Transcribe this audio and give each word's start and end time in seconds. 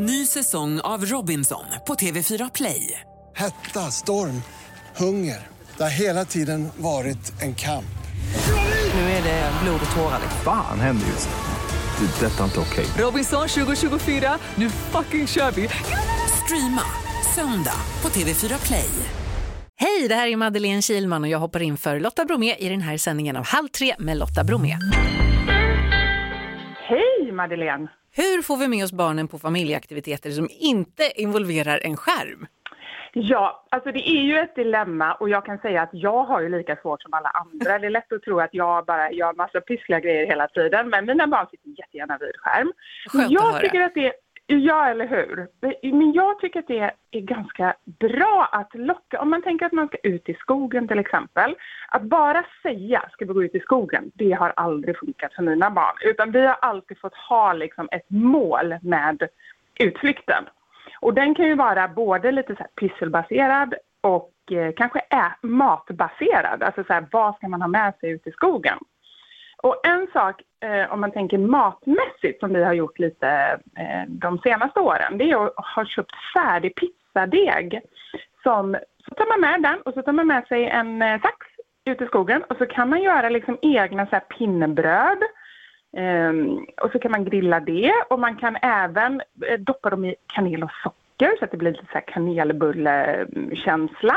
Ny 0.00 0.26
säsong 0.26 0.80
av 0.80 1.04
Robinson 1.04 1.64
på 1.86 1.94
TV4 1.94 2.50
Play. 2.54 3.00
Hetta, 3.36 3.80
storm, 3.80 4.42
hunger. 4.96 5.46
Det 5.76 5.82
har 5.82 6.00
hela 6.00 6.24
tiden 6.24 6.68
varit 6.76 7.42
en 7.42 7.54
kamp. 7.54 7.98
Nu 8.94 9.00
är 9.00 9.22
det 9.22 9.52
blod 9.62 9.80
och 9.90 9.96
tårar. 9.96 10.20
Fan 10.44 10.80
händer 10.80 11.06
just 11.06 11.28
nu. 11.28 12.06
Det. 12.06 12.26
är 12.26 12.30
Detta 12.30 12.40
är 12.40 12.44
inte 12.44 12.60
okej. 12.60 12.86
Robinson 13.04 13.48
2024, 13.48 14.38
nu 14.54 14.70
fucking 14.70 15.26
kör 15.26 15.50
vi! 15.50 15.68
Streama 16.44 16.82
söndag 17.34 17.80
på 18.00 18.08
TV4 18.08 18.66
Play. 18.66 18.90
Hej, 19.76 20.08
det 20.08 20.14
här 20.14 20.26
är 20.26 20.36
Madeleine 20.36 20.82
Kilman 20.82 21.22
och 21.22 21.28
jag 21.28 21.38
hoppar 21.38 21.62
in 21.62 21.76
för 21.76 22.00
Lotta 22.00 22.24
Bromé 22.24 22.54
i 22.58 22.68
den 22.68 22.80
här 22.80 22.96
sändningen 22.96 23.36
av 23.36 23.46
Halv 23.46 23.68
tre 23.68 23.94
med 23.98 24.16
Lotta 24.16 24.44
Bromé. 24.44 24.76
Hej 26.88 27.32
Madeleine! 27.32 27.88
Hur 28.16 28.42
får 28.42 28.56
vi 28.56 28.68
med 28.68 28.84
oss 28.84 28.92
barnen 28.92 29.28
på 29.28 29.38
familjeaktiviteter 29.38 30.30
som 30.30 30.48
inte 30.60 31.12
involverar 31.14 31.80
en 31.84 31.96
skärm? 31.96 32.46
Ja, 33.12 33.66
alltså 33.70 33.92
det 33.92 34.08
är 34.08 34.22
ju 34.22 34.38
ett 34.38 34.54
dilemma 34.54 35.14
och 35.14 35.28
jag 35.28 35.44
kan 35.46 35.58
säga 35.58 35.82
att 35.82 35.90
jag 35.92 36.24
har 36.24 36.40
ju 36.40 36.48
lika 36.48 36.76
svårt 36.76 37.02
som 37.02 37.14
alla 37.14 37.28
andra. 37.28 37.78
Det 37.78 37.86
är 37.86 37.90
lätt 37.90 38.12
att 38.12 38.22
tro 38.22 38.40
att 38.40 38.54
jag 38.54 38.84
bara 38.84 39.12
gör 39.12 39.34
massa 39.34 39.60
pyssliga 39.60 40.00
grejer 40.00 40.26
hela 40.26 40.48
tiden, 40.48 40.88
men 40.88 41.06
mina 41.06 41.26
barn 41.26 41.46
sitter 41.50 41.68
jättegärna 41.68 42.18
vid 42.18 42.36
skärm. 42.36 42.72
Skönt 43.08 43.24
att 43.24 43.30
jag 43.30 43.42
höra. 43.42 43.60
tycker 43.60 43.80
att 43.80 43.94
det 43.94 44.12
Ja, 44.50 44.88
eller 44.88 45.06
hur? 45.06 45.48
Men 45.92 46.12
jag 46.12 46.38
tycker 46.38 46.58
att 46.58 46.66
det 46.66 46.90
är 47.10 47.20
ganska 47.20 47.74
bra 47.84 48.48
att 48.52 48.74
locka, 48.74 49.20
om 49.20 49.30
man 49.30 49.42
tänker 49.42 49.66
att 49.66 49.72
man 49.72 49.88
ska 49.88 49.96
ut 50.02 50.28
i 50.28 50.34
skogen 50.34 50.88
till 50.88 50.98
exempel, 50.98 51.56
att 51.88 52.02
bara 52.02 52.44
säga 52.62 53.04
ska 53.12 53.24
vi 53.24 53.32
gå 53.32 53.44
ut 53.44 53.54
i 53.54 53.60
skogen, 53.60 54.10
det 54.14 54.32
har 54.32 54.52
aldrig 54.56 54.98
funkat 54.98 55.34
för 55.34 55.42
mina 55.42 55.70
barn. 55.70 55.94
Utan 56.00 56.32
vi 56.32 56.46
har 56.46 56.56
alltid 56.60 56.98
fått 56.98 57.14
ha 57.14 57.52
liksom 57.52 57.88
ett 57.92 58.10
mål 58.10 58.74
med 58.82 59.28
utflykten. 59.80 60.44
Och 61.00 61.14
den 61.14 61.34
kan 61.34 61.46
ju 61.46 61.54
vara 61.54 61.88
både 61.88 62.32
lite 62.32 62.56
så 62.56 62.58
här 62.58 62.88
pysselbaserad 62.88 63.74
och 64.00 64.32
eh, 64.50 64.72
kanske 64.76 65.00
matbaserad. 65.42 66.62
Alltså 66.62 66.84
så 66.84 66.92
här, 66.92 67.06
vad 67.10 67.34
ska 67.36 67.48
man 67.48 67.62
ha 67.62 67.68
med 67.68 67.94
sig 68.00 68.10
ut 68.10 68.26
i 68.26 68.30
skogen? 68.30 68.78
Och 69.62 69.86
en 69.86 70.06
sak, 70.12 70.42
eh, 70.60 70.92
om 70.92 71.00
man 71.00 71.12
tänker 71.12 71.38
matmässigt, 71.38 72.40
som 72.40 72.52
vi 72.52 72.64
har 72.64 72.72
gjort 72.72 72.98
lite 72.98 73.28
eh, 73.76 74.02
de 74.08 74.38
senaste 74.38 74.80
åren, 74.80 75.18
det 75.18 75.30
är 75.30 75.46
att 75.46 75.54
ha 75.74 75.84
köpt 75.84 76.14
färdig 76.34 76.74
pizzadeg. 76.74 77.80
Som, 78.42 78.76
så 79.08 79.14
tar 79.14 79.28
man 79.28 79.40
med 79.40 79.62
den 79.62 79.80
och 79.80 79.94
så 79.94 80.02
tar 80.02 80.12
man 80.12 80.26
med 80.26 80.46
sig 80.46 80.68
en 80.68 81.02
eh, 81.02 81.20
sax 81.20 81.46
ut 81.84 82.02
i 82.02 82.06
skogen 82.06 82.42
och 82.42 82.56
så 82.56 82.66
kan 82.66 82.88
man 82.88 83.02
göra 83.02 83.28
liksom 83.28 83.58
egna 83.62 84.06
så 84.06 84.12
här, 84.12 84.20
pinnebröd. 84.20 85.18
Ehm, 85.96 86.66
och 86.82 86.90
så 86.92 86.98
kan 86.98 87.10
man 87.10 87.24
grilla 87.24 87.60
det 87.60 87.92
och 88.10 88.20
man 88.20 88.36
kan 88.36 88.56
även 88.62 89.22
eh, 89.46 89.58
doppa 89.58 89.90
dem 89.90 90.04
i 90.04 90.14
kanel 90.26 90.62
och 90.62 90.70
socker 90.82 91.36
så 91.38 91.44
att 91.44 91.50
det 91.50 91.56
blir 91.56 91.70
lite 91.70 91.84
så 91.84 91.92
här 91.92 92.04
kanelbullekänsla. 92.06 94.16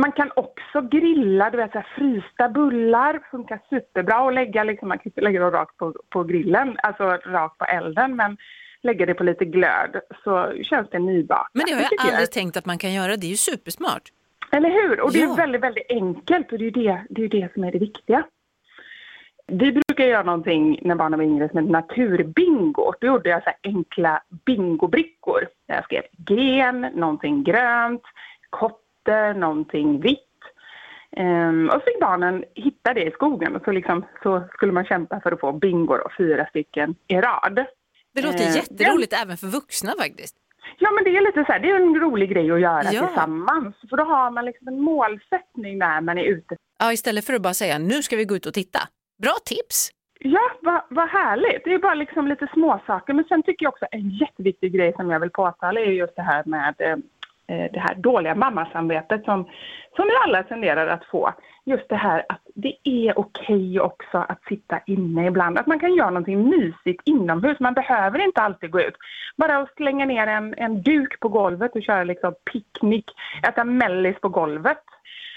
Man 0.00 0.12
kan 0.12 0.30
också 0.36 0.80
grilla, 0.80 1.50
du 1.50 1.56
vet 1.56 1.72
så 1.72 1.78
här, 1.78 1.86
frysta 1.96 2.48
bullar, 2.48 3.20
funkar 3.30 3.60
superbra 3.70 4.22
och 4.22 4.32
lägga 4.32 4.64
liksom, 4.64 4.88
man 4.88 4.98
kan 4.98 5.06
inte 5.06 5.20
lägga 5.20 5.40
dem 5.40 5.50
rakt 5.50 5.76
på, 5.76 5.94
på 6.08 6.24
grillen, 6.24 6.76
alltså 6.82 7.04
rakt 7.04 7.58
på 7.58 7.64
elden 7.64 8.16
men 8.16 8.36
lägga 8.82 9.06
det 9.06 9.14
på 9.14 9.24
lite 9.24 9.44
glöd 9.44 10.00
så 10.24 10.52
känns 10.62 10.90
det 10.90 10.98
nybakat. 10.98 11.50
Men 11.52 11.64
det 11.66 11.72
har 11.72 11.80
jag 11.80 11.90
tycker 11.90 12.08
aldrig 12.08 12.30
tänkt 12.30 12.56
att 12.56 12.66
man 12.66 12.78
kan 12.78 12.92
göra, 12.92 13.16
det 13.16 13.26
är 13.26 13.30
ju 13.30 13.36
supersmart. 13.36 14.02
eller 14.52 14.70
hur? 14.70 15.00
Och 15.00 15.12
det 15.12 15.18
Ja. 15.18 15.32
är 15.32 15.36
väldigt, 15.36 15.62
väldigt 15.62 15.86
enkelt 15.90 16.52
och 16.52 16.58
det 16.58 16.66
är 16.66 16.70
det, 16.70 17.04
det, 17.10 17.24
är 17.24 17.28
det 17.28 17.52
som 17.54 17.64
är 17.64 17.72
det 17.72 17.78
viktiga. 17.78 18.22
Vi 19.46 19.72
brukar 19.72 20.04
göra 20.04 20.22
någonting 20.22 20.78
när 20.82 20.94
barnen 20.94 21.18
var 21.18 21.24
yngre 21.26 21.48
som 21.48 21.58
heter 21.58 21.72
naturbingo. 21.72 22.92
Då 23.00 23.06
gjorde 23.06 23.28
jag 23.28 23.42
så 23.42 23.50
enkla 23.62 24.22
bingobrickor. 24.44 25.48
Där 25.68 25.74
Jag 25.74 25.84
skrev 25.84 26.02
gen, 26.28 26.80
någonting 26.80 27.44
grönt, 27.44 28.02
kotte, 29.06 29.32
någonting 29.32 30.00
vitt. 30.00 30.20
Ehm, 31.16 31.68
och 31.68 31.72
så 31.74 31.80
fick 31.80 32.00
barnen 32.00 32.44
hitta 32.54 32.94
det 32.94 33.02
i 33.04 33.10
skogen 33.10 33.56
och 33.56 33.62
så, 33.64 33.72
liksom, 33.72 34.04
så 34.22 34.42
skulle 34.52 34.72
man 34.72 34.84
kämpa 34.84 35.20
för 35.20 35.32
att 35.32 35.40
få 35.40 35.52
bingor 35.52 35.98
och 36.06 36.12
fyra 36.18 36.46
stycken 36.46 36.94
i 37.08 37.14
rad. 37.16 37.64
Det 38.14 38.22
låter 38.22 38.38
Eh, 38.44 38.56
jätteroligt 38.56 39.12
även 39.22 39.36
för 39.36 39.46
vuxna 39.46 39.92
faktiskt. 39.98 40.36
Ja, 40.78 40.90
men 40.90 41.04
det 41.04 41.16
är 41.16 41.20
lite 41.20 41.44
så 41.44 41.52
här, 41.52 41.58
det 41.60 41.70
är 41.70 41.76
en 41.76 42.00
rolig 42.00 42.30
grej 42.30 42.50
att 42.50 42.60
göra 42.60 42.82
Ja. 42.92 43.06
tillsammans. 43.06 43.74
För 43.90 43.96
då 43.96 44.04
har 44.04 44.30
man 44.30 44.44
liksom 44.44 44.68
en 44.68 44.80
målsättning 44.80 45.78
när 45.78 46.00
man 46.00 46.18
är 46.18 46.24
ute. 46.24 46.56
Ja, 46.78 46.92
istället 46.92 47.24
för 47.24 47.34
att 47.34 47.42
bara 47.42 47.54
säga 47.54 47.78
nu 47.78 48.02
ska 48.02 48.16
vi 48.16 48.24
gå 48.24 48.36
ut 48.36 48.46
och 48.46 48.54
titta. 48.54 48.78
Bra 49.22 49.32
tips! 49.44 49.90
Ja, 50.20 50.40
vad 50.62 50.82
vad 50.90 51.08
härligt. 51.08 51.64
Det 51.64 51.72
är 51.74 51.78
bara 51.78 51.94
liksom 51.94 52.28
lite 52.28 52.46
småsaker. 52.52 53.12
Men 53.14 53.24
sen 53.24 53.42
tycker 53.42 53.64
jag 53.66 53.72
också 53.72 53.86
en 53.90 54.10
jätteviktig 54.10 54.72
grej 54.72 54.92
som 54.96 55.10
jag 55.10 55.20
vill 55.20 55.30
påtala 55.30 55.80
är 55.80 55.84
just 55.90 56.16
det 56.16 56.22
här 56.22 56.42
med 56.46 56.74
eh, 56.78 56.96
Eh, 57.48 57.70
det 57.72 57.80
här 57.80 57.94
dåliga 57.94 58.34
mammasamvetet 58.34 59.24
som, 59.24 59.44
som 59.96 60.04
vi 60.04 60.12
alla 60.24 60.42
tenderar 60.42 60.86
att 60.86 61.04
få. 61.04 61.32
Just 61.64 61.88
det 61.88 61.96
här 61.96 62.24
att 62.28 62.40
det 62.54 62.76
är 62.84 63.18
okej 63.18 63.80
också 63.80 64.18
att 64.18 64.44
sitta 64.48 64.80
inne 64.86 65.26
ibland. 65.26 65.58
Att 65.58 65.66
man 65.66 65.80
kan 65.80 65.94
göra 65.94 66.10
någonting 66.10 66.48
mysigt 66.48 67.02
inomhus. 67.04 67.60
Man 67.60 67.74
behöver 67.74 68.18
inte 68.18 68.40
alltid 68.40 68.70
gå 68.70 68.80
ut. 68.80 68.94
Bara 69.36 69.56
att 69.56 69.74
slänga 69.76 70.04
ner 70.04 70.26
en, 70.26 70.54
en 70.58 70.82
duk 70.82 71.20
på 71.20 71.28
golvet 71.28 71.76
och 71.76 71.82
köra 71.82 72.04
liksom 72.04 72.34
picknick, 72.52 73.10
äta 73.48 73.64
mellis 73.64 74.20
på 74.20 74.28
golvet. 74.28 74.82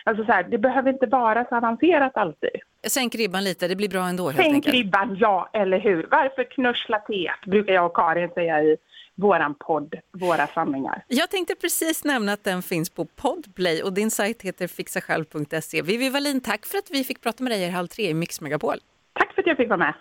Alltså 0.03 0.25
så 0.25 0.31
här, 0.31 0.43
det 0.43 0.57
behöver 0.57 0.93
inte 0.93 1.05
vara 1.05 1.45
så 1.45 1.55
avancerat 1.55 2.17
alltid. 2.17 2.49
Sänk 2.87 3.15
ribban 3.15 3.43
lite, 3.43 3.67
det 3.67 3.75
blir 3.75 3.89
bra 3.89 4.07
ändå 4.07 4.29
helt 4.29 4.37
Sänk 4.37 4.53
enkelt. 4.53 4.73
ribban, 4.75 5.17
ja 5.19 5.49
eller 5.53 5.79
hur? 5.79 6.07
Varför 6.11 6.43
knussla 6.51 6.99
teet, 6.99 7.45
brukar 7.51 7.73
jag 7.73 7.85
och 7.85 7.95
Karin 7.95 8.29
säga 8.29 8.63
i 8.63 8.77
våran 9.15 9.55
podd, 9.55 9.95
våra 10.13 10.47
samlingar. 10.47 11.03
Jag 11.07 11.29
tänkte 11.29 11.55
precis 11.55 12.03
nämna 12.03 12.33
att 12.33 12.43
den 12.43 12.63
finns 12.63 12.89
på 12.89 13.05
Podplay 13.05 13.83
och 13.83 13.93
din 13.93 14.11
sajt 14.11 14.41
heter 14.41 14.67
fixasjälv.se. 14.67 15.81
Vivi 15.81 16.09
Wallin, 16.09 16.41
tack 16.41 16.65
för 16.65 16.77
att 16.77 16.87
vi 16.91 17.03
fick 17.03 17.21
prata 17.21 17.43
med 17.43 17.51
dig 17.51 17.65
här 17.65 17.71
halv 17.71 17.87
tre 17.87 18.09
i 18.09 18.13
Mix 18.13 18.41
Megapol. 18.41 18.77
Tack 19.19 19.33
för 19.33 19.41
att 19.41 19.47
jag 19.47 19.57
fick 19.57 19.69
vara 19.69 19.77
med. 19.77 19.93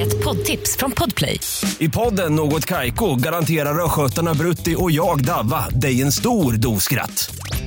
Ett 0.00 0.24
poddtips 0.24 0.76
från 0.76 0.90
Podplay. 0.90 1.40
I 1.78 1.88
podden 1.88 2.34
Något 2.34 2.66
Kaiko 2.66 3.14
garanterar 3.16 3.84
östgötarna 3.84 4.34
Brutti 4.34 4.76
och 4.78 4.90
jag, 4.90 5.24
Davva, 5.24 5.68
dig 5.68 6.02
en 6.02 6.12
stor 6.12 6.52
dos 6.52 6.82
skratt. 6.82 7.34